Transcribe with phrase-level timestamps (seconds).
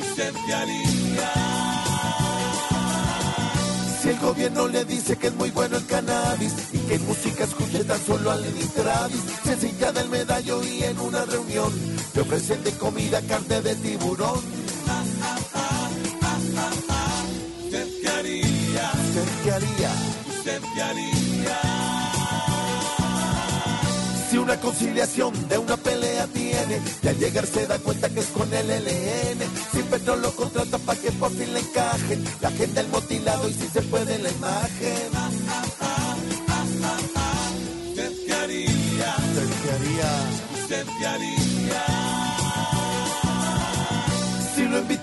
[0.00, 1.32] ¿Usted qué haría?
[4.02, 7.44] Si el gobierno le dice que es muy bueno el cannabis y que en música
[7.44, 11.72] escuche tan solo a Lenny Travis, se silla del medallo y en una reunión
[12.12, 14.40] te ofrecen de comida carne de tiburón.
[17.64, 18.92] ¿Usted haría?
[18.92, 19.92] ¿Usted haría?
[20.28, 21.73] ¿Usted haría?
[24.44, 28.52] Una conciliación de una pelea tiene, y al llegar se da cuenta que es con
[28.52, 29.40] el LN.
[29.72, 33.54] Si Petro lo contrata para que por fin le encajen, la gente el motilado y
[33.54, 35.08] si se puede la imagen.
[37.88, 39.16] ¿Usted qué haría?
[39.16, 40.60] ¿Usted qué haría?
[40.60, 41.53] ¿Usted qué haría?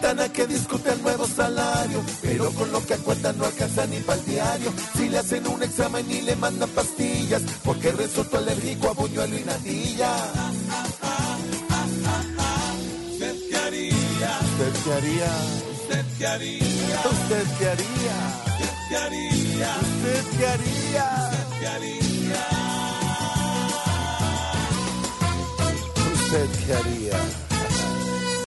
[0.01, 3.45] Si lo invitan a que discute el nuevo salario, pero con lo que cuenta no
[3.45, 4.73] alcanza ni para el diario.
[4.97, 9.43] Si le hacen un examen y le mandan pastillas, porque resultó alérgico a buñuelo y
[9.43, 10.15] natilla.
[13.11, 14.39] ¿Usted qué haría?
[14.41, 15.31] ¿Usted qué haría?
[15.71, 16.65] ¿Usted qué haría?
[17.11, 18.17] ¿Usted qué haría?
[18.89, 19.69] ¿Qué haría?
[19.81, 21.31] ¿Usted qué haría?
[21.59, 22.47] ¿Qué haría?
[26.13, 27.50] ¿Usted qué haría?